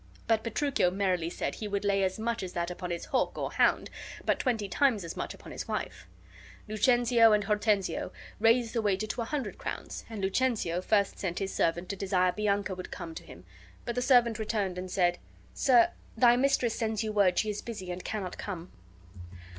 But 0.25 0.43
Petruchio 0.43 0.89
merrily 0.89 1.29
said 1.29 1.53
he 1.53 1.67
would 1.67 1.85
lay 1.85 2.01
as 2.03 2.17
much 2.17 2.41
as 2.41 2.53
that 2.53 2.71
upon 2.71 2.89
his 2.89 3.05
hawk 3.05 3.37
or 3.37 3.51
hound, 3.51 3.91
but 4.25 4.39
twenty 4.39 4.67
times 4.67 5.03
as 5.03 5.15
much 5.15 5.35
upon 5.35 5.51
his 5.51 5.67
wife. 5.67 6.07
Lucentio 6.67 7.33
and 7.33 7.43
Hortensio 7.43 8.11
raised 8.39 8.73
the 8.73 8.81
wager 8.81 9.05
to 9.05 9.21
a 9.21 9.25
hundred 9.25 9.59
crowns, 9.59 10.03
and 10.09 10.23
Lucentio 10.23 10.81
first 10.81 11.19
sent 11.19 11.37
his 11.37 11.53
servant 11.53 11.87
to 11.89 11.95
desire 11.95 12.31
Bianca 12.31 12.73
would 12.73 12.89
come 12.89 13.13
to 13.13 13.23
him. 13.23 13.45
But 13.85 13.93
the 13.93 14.01
servant 14.01 14.39
returned, 14.39 14.79
and 14.79 14.89
said: 14.89 15.19
"Sir, 15.53 15.91
my 16.17 16.35
mistress 16.35 16.73
sends 16.73 17.03
you 17.03 17.11
word 17.11 17.37
she 17.37 17.51
is 17.51 17.61
busy 17.61 17.91
and 17.91 18.03
cannot 18.03 18.39
come." 18.39 18.71